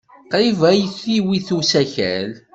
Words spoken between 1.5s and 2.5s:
usakal.